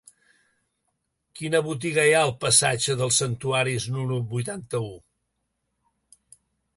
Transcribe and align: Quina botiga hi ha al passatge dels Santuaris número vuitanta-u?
Quina 1.39 1.59
botiga 1.67 2.05
hi 2.09 2.15
ha 2.15 2.23
al 2.29 2.33
passatge 2.45 2.95
dels 3.01 3.19
Santuaris 3.23 3.85
número 3.97 4.17
vuitanta-u? 4.33 4.91